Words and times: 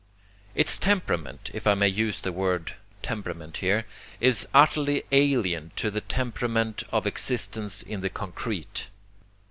Its 0.55 0.79
temperament, 0.79 1.51
if 1.53 1.67
I 1.67 1.75
may 1.75 1.87
use 1.87 2.21
the 2.21 2.31
word 2.31 2.73
temperament 3.03 3.57
here, 3.57 3.85
is 4.19 4.47
utterly 4.51 5.03
alien 5.11 5.71
to 5.75 5.91
the 5.91 6.01
temperament 6.01 6.81
of 6.91 7.05
existence 7.05 7.83
in 7.83 8.01
the 8.01 8.09
concrete. 8.09 8.87